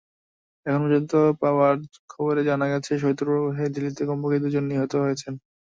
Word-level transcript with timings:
এখন 0.65 0.81
পর্যন্ত 0.83 1.11
পাওয়া 1.41 1.67
খবরে 2.09 2.41
জানা 2.49 2.65
গেছে, 2.73 2.91
শৈত্যপ্রবাহে 3.01 3.65
দিল্লিতে 3.75 4.03
কমপক্ষে 4.09 4.43
দুজন 4.43 4.63
নিহত 4.71 4.93
হয়েছেন। 5.03 5.33